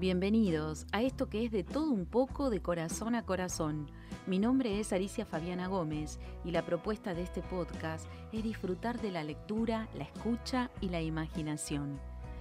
[0.00, 3.90] Bienvenidos a esto que es de todo un poco de corazón a corazón.
[4.26, 9.10] Mi nombre es Alicia Fabiana Gómez y la propuesta de este podcast es disfrutar de
[9.10, 12.00] la lectura, la escucha y la imaginación.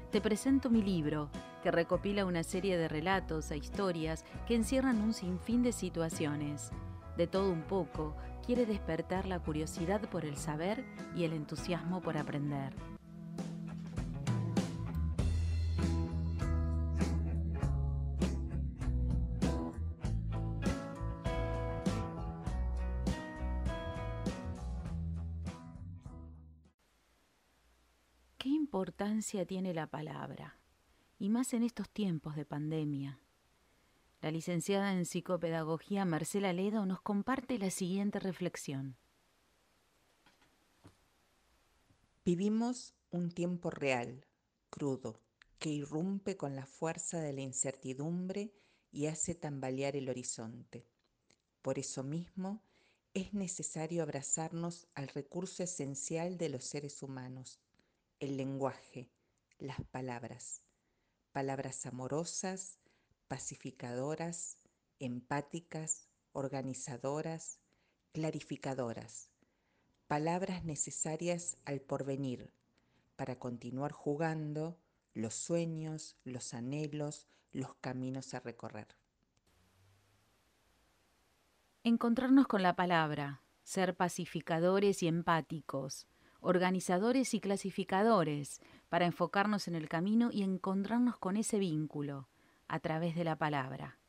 [0.10, 1.30] Te presento mi libro,
[1.62, 6.72] que recopila una serie de relatos e historias que encierran un sinfín de situaciones.
[7.18, 8.16] De todo un poco,
[8.46, 12.74] quiere despertar la curiosidad por el saber y el entusiasmo por aprender.
[28.40, 30.58] ¿Qué importancia tiene la palabra?
[31.18, 33.20] Y más en estos tiempos de pandemia.
[34.22, 38.96] La licenciada en psicopedagogía Marcela Ledo nos comparte la siguiente reflexión.
[42.24, 44.26] Vivimos un tiempo real,
[44.70, 45.20] crudo,
[45.60, 48.54] que irrumpe con la fuerza de la incertidumbre
[48.90, 50.88] y hace tambalear el horizonte.
[51.62, 52.64] Por eso mismo,
[53.14, 57.60] es necesario abrazarnos al recurso esencial de los seres humanos,
[58.20, 59.10] el lenguaje,
[59.58, 60.62] las palabras.
[61.32, 62.80] Palabras amorosas,
[63.28, 64.58] pacificadoras,
[65.00, 67.60] empáticas, organizadoras,
[68.12, 69.32] clarificadoras.
[70.08, 72.52] Palabras necesarias al porvenir
[73.16, 74.80] para continuar jugando
[75.14, 78.88] los sueños, los anhelos, los caminos a recorrer.
[81.84, 86.08] Encontrarnos con la palabra, ser pacificadores y empáticos,
[86.42, 92.28] organizadores y clasificadores, para enfocarnos en el camino y encontrarnos con ese vínculo
[92.68, 94.00] a través de la palabra.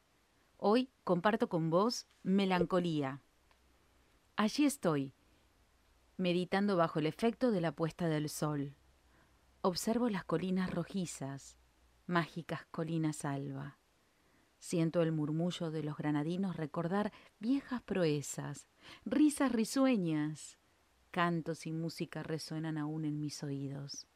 [0.56, 3.20] Hoy comparto con vos melancolía.
[4.36, 5.14] Allí estoy,
[6.16, 8.74] meditando bajo el efecto de la puesta del sol.
[9.62, 11.56] Observo las colinas rojizas,
[12.06, 13.78] mágicas colinas alba.
[14.58, 18.68] Siento el murmullo de los granadinos recordar viejas proezas,
[19.06, 20.59] risas risueñas,
[21.10, 24.06] cantos y música resuenan aún en mis oídos.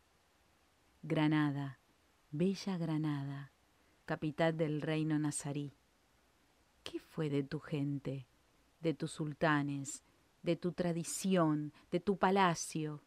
[1.02, 1.80] Granada,
[2.30, 3.52] bella Granada,
[4.06, 5.74] capital del reino nazarí.
[6.82, 8.26] ¿Qué fue de tu gente,
[8.80, 10.04] de tus sultanes,
[10.42, 13.02] de tu tradición, de tu palacio?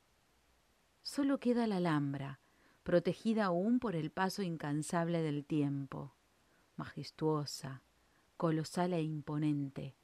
[1.03, 2.39] Solo queda la Alhambra,
[2.83, 6.13] protegida aún por el paso incansable del tiempo,
[6.75, 7.81] majestuosa,
[8.37, 9.95] colosal e imponente,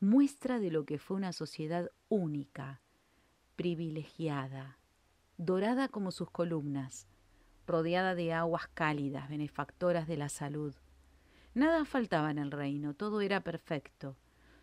[0.00, 2.80] muestra de lo que fue una sociedad única,
[3.60, 4.78] privilegiada,
[5.36, 7.06] dorada como sus columnas,
[7.66, 10.74] rodeada de aguas cálidas, benefactoras de la salud.
[11.52, 14.16] Nada faltaba en el reino, todo era perfecto.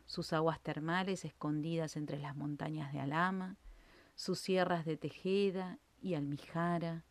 [0.08, 3.58] Sus aguas termales escondidas entre las montañas de Alama,
[4.16, 7.06] sus sierras de Tejeda y Almijara.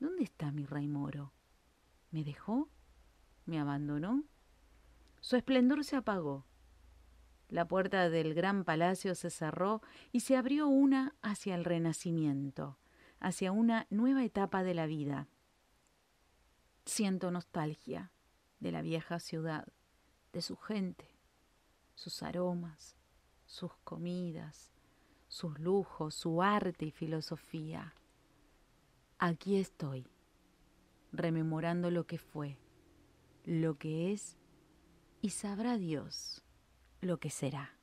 [0.00, 1.32] ¿Dónde está mi rey moro?
[2.10, 2.68] ¿Me dejó?
[3.46, 4.24] ¿Me abandonó?
[5.20, 6.46] Su esplendor se apagó
[7.48, 9.82] la puerta del gran palacio se cerró
[10.12, 12.78] y se abrió una hacia el renacimiento,
[13.20, 15.28] hacia una nueva etapa de la vida.
[16.84, 18.10] Siento nostalgia
[18.60, 19.66] de la vieja ciudad,
[20.32, 21.06] de su gente,
[21.94, 22.96] sus aromas,
[23.46, 24.72] sus comidas,
[25.28, 27.94] sus lujos, su arte y filosofía.
[29.18, 30.06] Aquí estoy,
[31.12, 32.58] rememorando lo que fue,
[33.44, 34.36] lo que es
[35.20, 36.43] y sabrá Dios
[37.04, 37.78] lo que será.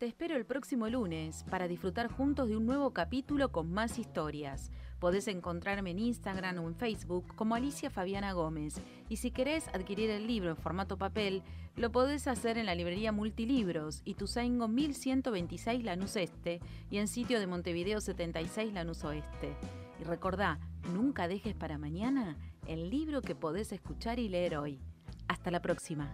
[0.00, 4.70] Te espero el próximo lunes para disfrutar juntos de un nuevo capítulo con más historias.
[4.98, 8.80] Podés encontrarme en Instagram o en Facebook como Alicia Fabiana Gómez.
[9.10, 11.42] Y si querés adquirir el libro en formato papel,
[11.76, 17.38] lo podés hacer en la librería Multilibros y Tuzaingo 1126 Lanús Este y en sitio
[17.38, 19.54] de Montevideo 76 Lanús Oeste.
[20.00, 20.58] Y recordá,
[20.94, 24.80] nunca dejes para mañana el libro que podés escuchar y leer hoy.
[25.28, 26.10] Hasta la próxima.